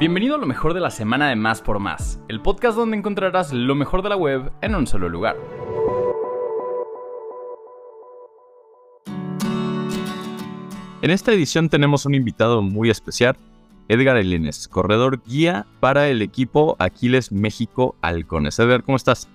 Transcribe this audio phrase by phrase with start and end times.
[0.00, 3.52] Bienvenido a lo mejor de la semana de Más por Más, el podcast donde encontrarás
[3.52, 5.36] lo mejor de la web en un solo lugar.
[11.02, 13.36] En esta edición tenemos un invitado muy especial,
[13.88, 18.58] Edgar Elines, corredor guía para el equipo Aquiles México Halcones.
[18.58, 19.28] Edgar, ¿cómo estás?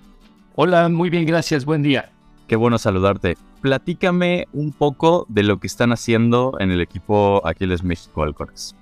[0.56, 2.10] Hola, muy bien, gracias, buen día.
[2.48, 3.36] Qué bueno saludarte.
[3.60, 8.74] Platícame un poco de lo que están haciendo en el equipo Aquiles México Halcones.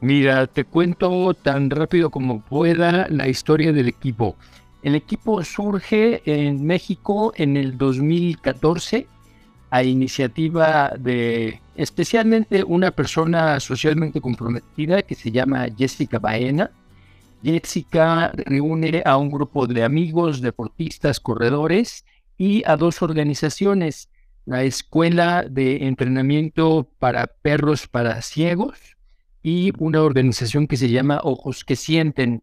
[0.00, 4.36] Mira, te cuento tan rápido como pueda la historia del equipo.
[4.84, 9.08] El equipo surge en México en el 2014
[9.70, 16.70] a iniciativa de especialmente una persona socialmente comprometida que se llama Jessica Baena.
[17.42, 22.04] Jessica reúne a un grupo de amigos, deportistas, corredores
[22.36, 24.08] y a dos organizaciones,
[24.46, 28.97] la Escuela de Entrenamiento para Perros para Ciegos
[29.48, 32.42] y una organización que se llama Ojos que Sienten.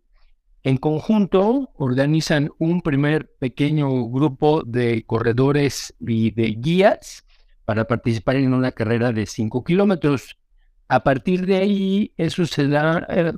[0.63, 7.23] En conjunto organizan un primer pequeño grupo de corredores y de guías
[7.63, 10.35] para participar en una carrera de 5 kilómetros.
[10.87, 13.33] A partir de ahí, eso se da, eh,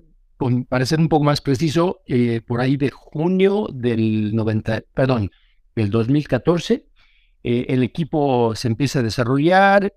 [0.70, 5.30] para ser un poco más preciso, eh, por ahí de junio del 90, perdón,
[5.76, 6.86] del 2014,
[7.44, 9.94] eh, el equipo se empieza a desarrollar.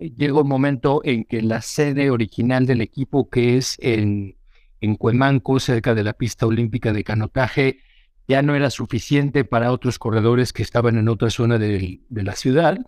[0.00, 4.36] Llega un momento en que la sede original del equipo, que es en,
[4.80, 7.80] en Cuemanco, cerca de la pista olímpica de canotaje,
[8.26, 12.34] ya no era suficiente para otros corredores que estaban en otra zona de, de la
[12.34, 12.78] ciudad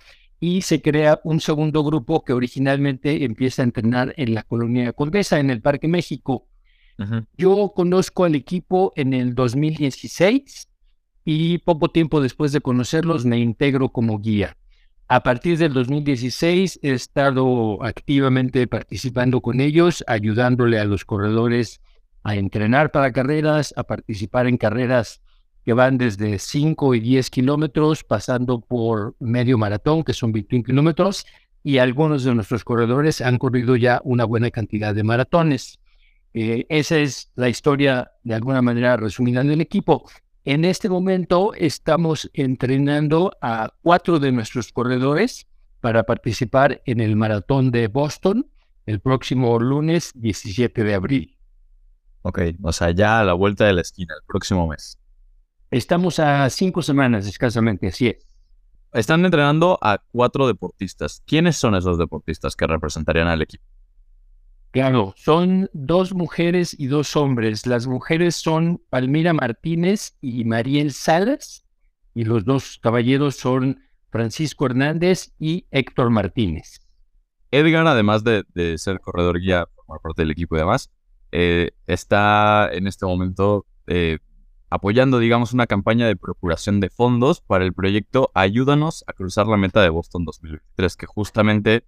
[0.43, 5.39] y se crea un segundo grupo que originalmente empieza a entrenar en la colonia Condesa,
[5.39, 6.49] en el Parque México.
[7.37, 10.69] Yo conozco al equipo en el 2016
[11.25, 14.57] y poco tiempo después de conocerlos me integro como guía.
[15.15, 21.83] A partir del 2016 he estado activamente participando con ellos, ayudándole a los corredores
[22.23, 25.21] a entrenar para carreras, a participar en carreras
[25.67, 31.27] que van desde 5 y 10 kilómetros, pasando por medio maratón, que son 21 kilómetros,
[31.63, 35.79] y algunos de nuestros corredores han corrido ya una buena cantidad de maratones.
[36.33, 40.09] Eh, esa es la historia, de alguna manera resumida del equipo.
[40.45, 45.47] En este momento estamos entrenando a cuatro de nuestros corredores
[45.81, 48.51] para participar en el maratón de Boston
[48.87, 51.39] el próximo lunes 17 de abril.
[52.23, 54.99] Ok, o sea, ya a la vuelta de la esquina, el próximo mes.
[55.71, 58.27] Estamos a cinco semanas escasamente, así es.
[58.93, 61.23] Están entrenando a cuatro deportistas.
[61.25, 63.65] ¿Quiénes son esos deportistas que representarían al equipo?
[64.73, 67.67] Claro, son dos mujeres y dos hombres.
[67.67, 71.67] Las mujeres son Palmira Martínez y Mariel Salas,
[72.15, 76.81] y los dos caballeros son Francisco Hernández y Héctor Martínez.
[77.51, 78.45] Edgar, además de,
[78.79, 80.91] ser corredor guía, por parte del equipo y demás,
[81.33, 84.21] eh, está en este momento eh,
[84.71, 89.59] apoyando, digamos, una campaña de procuración de fondos para el proyecto Ayúdanos a cruzar la
[89.59, 91.85] meta de Boston 2023, que justamente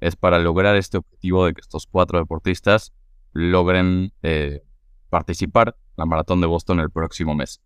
[0.00, 2.92] es para lograr este objetivo de que estos cuatro deportistas
[3.32, 4.62] logren eh,
[5.10, 7.60] participar en la maratón de Boston el próximo mes.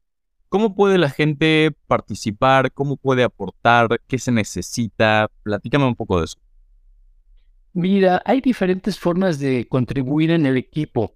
[0.49, 2.73] ¿Cómo puede la gente participar?
[2.73, 4.01] ¿Cómo puede aportar?
[4.07, 5.31] ¿Qué se necesita?
[5.43, 6.39] Platícame un poco de eso.
[7.73, 11.15] Mira, hay diferentes formas de contribuir en el equipo.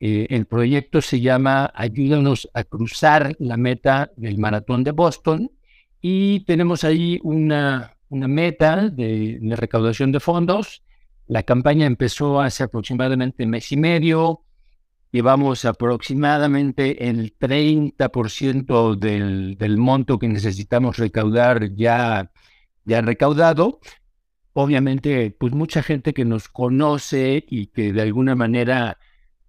[0.00, 5.50] Eh, el proyecto se llama Ayúdanos a cruzar la meta del Maratón de Boston
[6.00, 10.82] y tenemos ahí una, una meta de, recaudación de fondos.
[11.26, 14.44] La campaña empezó hace aproximadamente mes y medio
[15.10, 22.30] llevamos aproximadamente el 30% del, monto que necesitamos recaudar ya,
[22.84, 23.80] ya recaudado.
[24.52, 28.98] Obviamente, pues mucha gente que nos conoce y que de alguna manera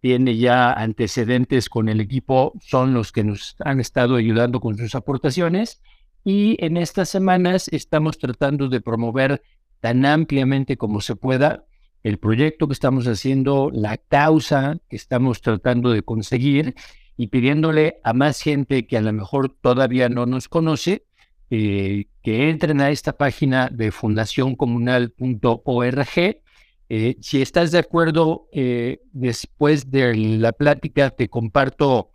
[0.01, 4.95] tiene ya antecedentes con el equipo son los que nos han estado ayudando con sus
[4.95, 5.81] aportaciones.
[6.23, 9.41] Y en estas semanas estamos tratando de promover
[9.79, 11.65] tan ampliamente como se pueda
[12.03, 16.75] el proyecto que estamos haciendo, la causa que estamos tratando de conseguir
[17.17, 21.03] y pidiéndole a más gente que a lo mejor todavía no nos conoce,
[21.49, 26.41] eh, que entren a esta página de fundacioncomunal.org.
[26.91, 32.11] Eh, si estás de acuerdo, eh, después de la plática te comparto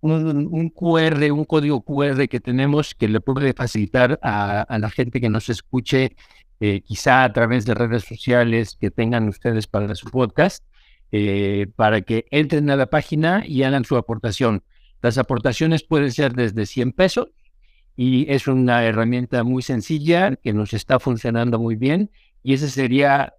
[0.00, 5.20] un, QR, un código QR que tenemos que le puede facilitar a, a la gente
[5.20, 6.14] que nos escuche
[6.60, 10.64] eh, quizá a través de redes sociales que tengan ustedes para su podcast,
[11.12, 14.64] eh, para que entren a la página y hagan su aportación.
[15.00, 17.28] Las aportaciones pueden ser desde 100 pesos
[17.96, 22.10] y es una herramienta muy sencilla que nos está funcionando muy bien
[22.42, 23.34] y esa sería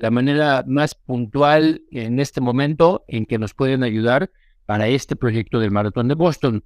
[0.00, 4.30] la manera más puntual en este momento en que nos pueden ayudar
[4.68, 6.62] para este proyecto del Maratón de Boston.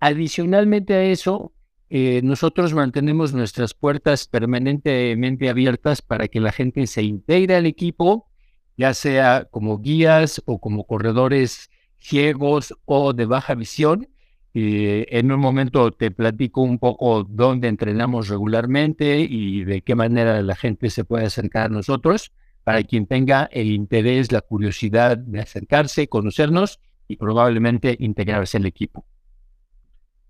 [0.00, 1.52] Adicionalmente a eso,
[1.90, 8.30] eh, nosotros mantenemos nuestras puertas permanentemente abiertas para que la gente se integre al equipo,
[8.78, 14.08] ya sea como guías o como corredores ciegos o de baja visión,
[14.54, 20.40] eh, en un momento te platico un poco dónde entrenamos regularmente y de qué manera
[20.40, 22.32] la gente se puede acercar a nosotros
[22.64, 26.80] para quien tenga el interés, la curiosidad de acercarse, conocernos
[27.12, 29.04] y probablemente integrarse al equipo.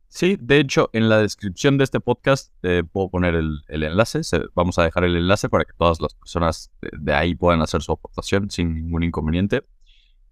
[0.08, 4.20] Sí, de hecho, en la descripción de este podcast eh, puedo poner el, enlace.
[4.54, 7.92] vamos a dejar el enlace para que todas las personas de, ahí puedan hacer su
[7.92, 9.62] aportación sin ningún inconveniente.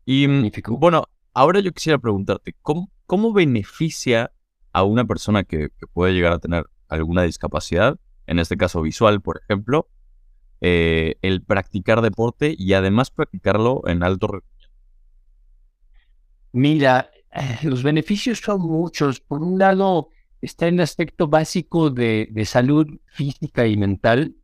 [0.05, 4.33] Y mm, bueno, ahora yo quisiera preguntarte, ¿cómo, ¿cómo beneficia
[4.73, 9.41] a una persona que, puede llegar a tener alguna discapacidad, en este caso visual, por
[9.43, 9.89] ejemplo,
[10.61, 14.43] eh, el practicar deporte y además practicarlo en alto?
[16.53, 19.21] Mira, eh, los beneficios son muchos.
[19.21, 20.09] Por un lado,
[20.41, 24.35] está el aspecto básico de, salud física y mental.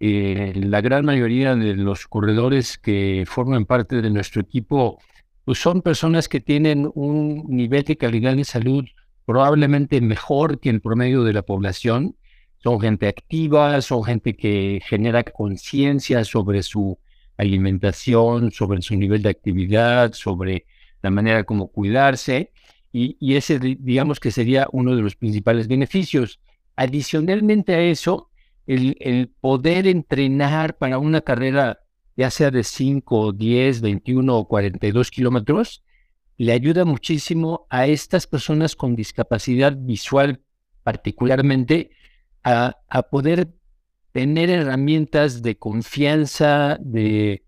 [0.00, 4.98] Eh, la gran mayoría de los corredores que forman parte de nuestro equipo
[5.44, 8.84] pues son personas que tienen un nivel de calidad de salud
[9.24, 12.16] probablemente mejor que el promedio de la población.
[12.58, 16.98] Son gente activa, son gente que genera conciencia sobre su
[17.36, 20.66] alimentación, sobre su nivel de actividad, sobre
[21.02, 22.52] la manera como cuidarse.
[22.94, 26.40] Y, ese, digamos que sería uno de los principales beneficios.
[26.76, 28.30] Adicionalmente a eso,
[28.66, 31.80] el, poder entrenar para una carrera
[32.16, 35.82] ya sea de 5, 10, 21 o 42 kilómetros,
[36.36, 40.42] le ayuda muchísimo a estas personas con discapacidad visual
[40.82, 41.90] particularmente
[42.44, 42.74] a,
[43.10, 43.48] poder
[44.12, 47.44] tener herramientas de confianza, de,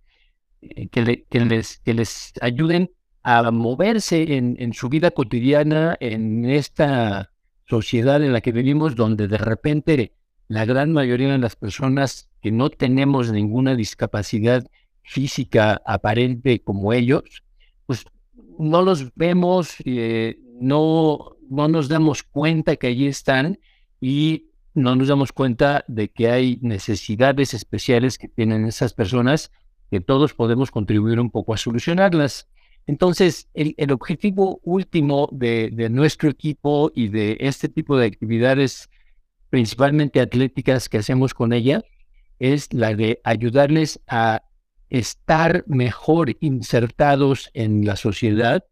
[0.62, 2.90] eh, que, les, que les ayuden
[3.24, 7.32] a moverse en, su vida cotidiana, en esta
[7.66, 10.12] sociedad en la que vivimos, donde de repente
[10.46, 14.66] la gran mayoría de las personas que no tenemos ninguna discapacidad
[15.02, 17.42] física aparente como ellos,
[17.86, 18.04] pues
[18.58, 23.58] no los vemos, eh, no, no nos damos cuenta que allí están
[24.02, 29.50] y no nos damos cuenta de que hay necesidades especiales que tienen esas personas
[29.90, 32.48] que todos podemos contribuir un poco a solucionarlas.
[32.86, 38.90] Entonces, el, objetivo último de, nuestro equipo y de este tipo de actividades
[39.50, 41.82] principalmente atléticas que hacemos con ella,
[42.40, 44.42] es la de ayudarles a
[44.90, 48.64] estar mejor insertados en la sociedad,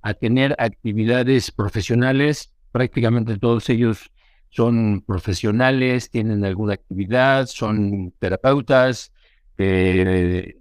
[0.00, 2.52] a tener actividades profesionales.
[2.72, 4.10] Prácticamente todos ellos
[4.48, 9.12] son profesionales, tienen alguna actividad, son terapeutas
[9.58, 10.56] eh,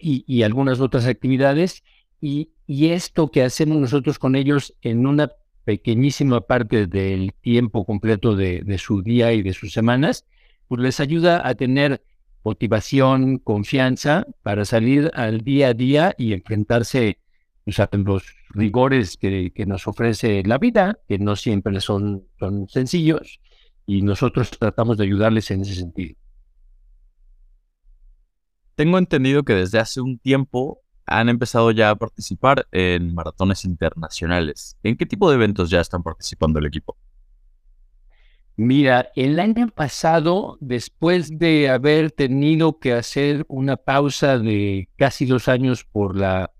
[0.00, 1.82] y, algunas otras actividades.
[2.20, 5.30] Y esto que hacemos nosotros con ellos en una
[5.66, 10.24] pequeñísima parte del tiempo completo de, su día y de sus semanas,
[10.68, 12.04] pues les ayuda a tener
[12.44, 17.18] motivación, confianza para salir al día a día y enfrentarse
[17.64, 23.40] pues, a los rigores que, nos ofrece la vida, que no siempre son, son sencillos,
[23.86, 26.14] y nosotros tratamos de ayudarles en ese sentido.
[28.76, 34.76] Tengo entendido que desde hace un tiempo han empezado ya a participar en maratones internacionales.
[34.82, 36.96] ¿En qué tipo de eventos ya están participando el equipo?
[38.56, 45.46] Mira, el año pasado, después de haber tenido que hacer una pausa de casi dos
[45.48, 46.52] años por la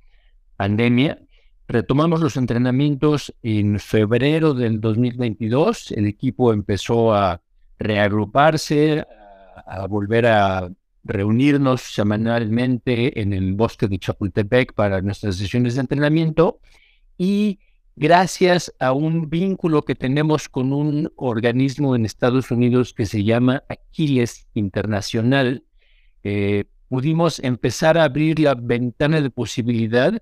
[0.56, 1.18] pandemia,
[1.66, 5.92] retomamos los entrenamientos en febrero del 2022.
[5.92, 7.40] El equipo empezó a
[7.78, 9.04] reagruparse,
[9.66, 10.70] a volver a
[11.06, 16.60] reunirnos semanalmente en el bosque de Chapultepec para nuestras sesiones de entrenamiento.
[17.16, 17.60] Y
[17.94, 23.62] gracias a un vínculo que tenemos con un organismo en Estados Unidos que se llama
[23.68, 25.64] Aquiles Internacional,
[26.22, 30.12] eh, pudimos empezar a abrir la ventana de posibilidad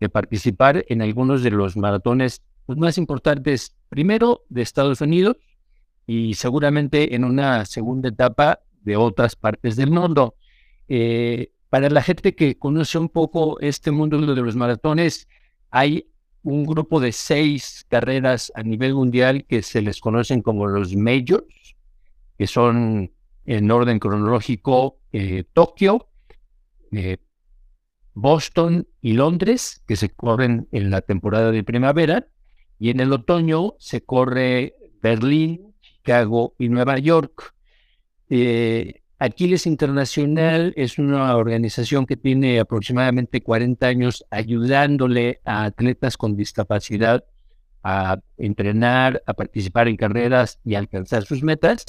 [0.00, 5.36] de participar en algunos de los maratones más importantes, primero de Estados Unidos
[6.06, 10.36] y seguramente en una segunda etapa de otras partes del mundo.
[10.88, 15.28] Eh, para la gente que conoce un poco este mundo de los maratones,
[15.70, 16.06] hay
[16.42, 21.74] un grupo de seis carreras a nivel mundial que se les conocen como los majors,
[22.38, 23.10] que son
[23.46, 26.08] en orden cronológico eh, Tokio,
[26.92, 27.16] eh,
[28.12, 32.28] Boston y Londres, que se corren en la temporada de primavera,
[32.78, 37.53] Y en el otoño se corre Berlín, Chicago y Nueva York.
[38.30, 46.36] Eh, Aquiles Internacional es una organización que tiene aproximadamente 40 años ayudándole a atletas con
[46.36, 47.24] discapacidad
[47.84, 51.84] a entrenar, a participar en carreras y alcanzar sus metas.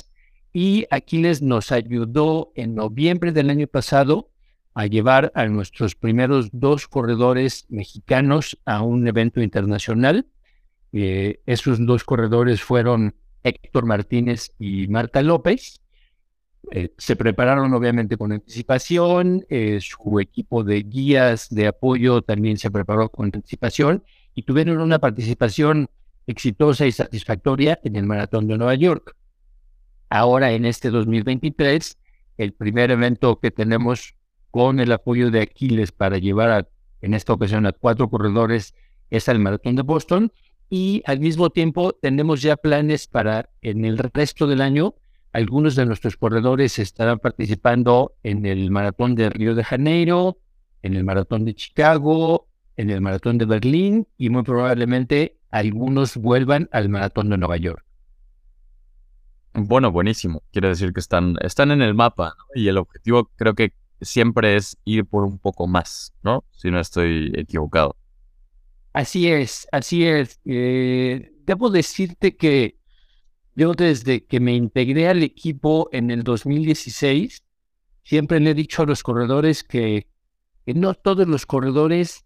[0.53, 4.29] Y Aquiles nos ayudó en noviembre del año pasado
[4.73, 10.27] a llevar a nuestros primeros dos corredores mexicanos a un evento internacional.
[10.91, 15.81] Eh, esos dos corredores fueron Héctor Martínez y Marta López.
[16.71, 22.71] Eh, se prepararon obviamente con anticipación, eh, su equipo de guías de apoyo también se
[22.71, 24.03] preparó con anticipación
[24.33, 25.89] y tuvieron una participación
[26.27, 29.15] exitosa y satisfactoria en el Maratón de Nueva York.
[30.09, 31.97] Ahora en este 2023,
[32.37, 34.15] el primer evento que tenemos
[34.51, 36.69] con el apoyo de Aquiles para llevar
[37.01, 38.73] en esta ocasión a cuatro corredores
[39.09, 40.31] es el Maratón de Boston
[40.69, 44.95] y al mismo tiempo tenemos ya planes para en el resto del año
[45.35, 50.37] algunos de nuestros corredores estarán participando en el Maratón de Río de Janeiro,
[50.81, 56.69] en el Maratón de Chicago, en el Maratón de Berlín y muy probablemente algunos vuelvan
[56.71, 57.83] al Maratón de Nueva York.
[59.55, 60.41] Bueno, buenísimo.
[60.53, 64.77] Quiere decir que están, están en el mapa y el objetivo creo que siempre es
[64.85, 66.45] ir por un poco más, ¿no?
[66.51, 67.97] Si no estoy equivocado.
[68.93, 70.39] Así es, así es.
[70.45, 72.77] Eh, debo decirte que
[73.55, 77.43] yo desde que me integré al equipo en el 2016,
[78.03, 80.07] siempre le he dicho a los corredores que
[80.65, 82.25] no todos los corredores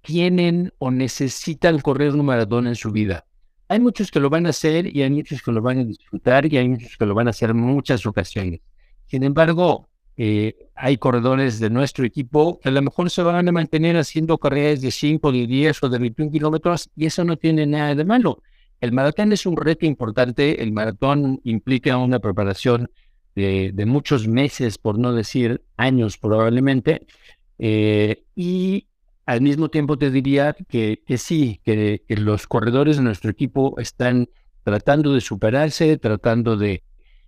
[0.00, 3.26] tienen o necesitan correr un maratón en su vida.
[3.68, 6.52] Hay muchos que lo van a hacer y hay muchos que lo van a disfrutar
[6.52, 8.60] y hay muchos que lo van a hacer en muchas ocasiones.
[9.06, 13.52] Sin embargo, eh, hay corredores de nuestro equipo que a lo mejor se van a
[13.52, 17.66] mantener haciendo carreras de 5, de 10 o de 21 kilómetros y eso no tiene
[17.66, 18.42] nada de malo.
[18.80, 22.90] El maratón es un reto importante, el maratón implica una preparación
[23.34, 27.06] de, muchos meses, por no decir años probablemente,
[27.58, 28.88] eh, y
[29.26, 34.28] al mismo tiempo te diría que, que sí, que, los corredores de nuestro equipo están
[34.62, 36.82] tratando de superarse, tratando de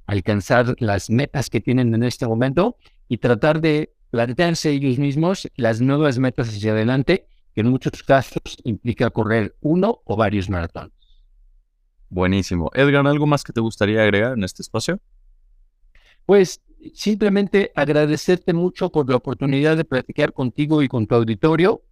[0.06, 2.76] alcanzar las metas que tienen en este momento
[3.08, 8.40] y tratar de plantearse ellos mismos las nuevas metas hacia adelante, que en muchos casos
[8.64, 10.95] implica correr uno o varios maratones.
[12.08, 12.70] Buenísimo.
[12.75, 15.00] Edgar, ¿algo más que te gustaría agregar en este espacio?
[16.25, 16.62] Pues
[16.94, 21.82] simplemente agradecerte mucho por la oportunidad de platicar contigo y con tu auditorio.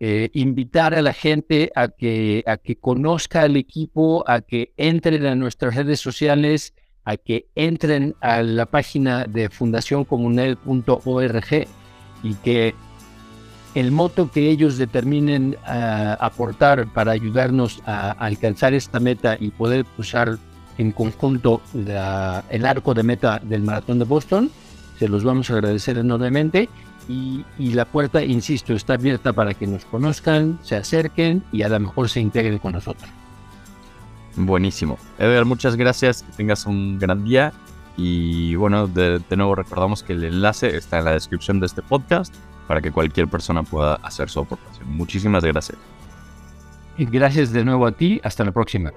[0.00, 5.24] Eh, invitar a la gente a que, a que conozca al equipo, a que entren
[5.24, 11.68] a nuestras redes sociales, a que entren a la página de fundacioncomunel.org
[12.22, 12.74] y que
[13.74, 19.84] el moto que ellos determinen ah, aportar para ayudarnos a, alcanzar esta meta y poder
[19.84, 20.38] cruzar
[20.78, 24.50] en conjunto el arco de meta del maratón de Boston,
[24.98, 26.68] se los vamos a agradecer enormemente
[27.08, 31.78] y, la puerta, insisto, está abierta para que nos conozcan, se acerquen y a lo
[31.78, 33.08] mejor se integren con nosotros.
[34.36, 34.98] Buenísimo.
[35.18, 37.52] Edgar, muchas gracias, que tengas un gran día
[37.96, 41.82] y bueno, de, de nuevo recordamos que el enlace está en la descripción de este
[41.82, 42.34] podcast
[42.66, 44.88] para que cualquier persona pueda hacer su aportación.
[44.90, 45.78] Muchísimas gracias.
[46.96, 48.92] Gracias de nuevo a ti, hasta la próxima.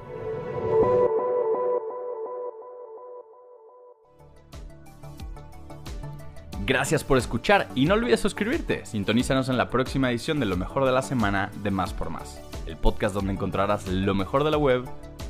[6.67, 8.85] Gracias por escuchar y no olvides suscribirte.
[8.85, 12.41] Sintonízanos en la próxima edición de Lo mejor de la semana de Más por Más,
[12.65, 14.83] el podcast donde encontrarás lo mejor de la web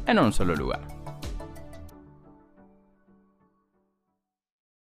[0.08, 0.97] en un solo lugar.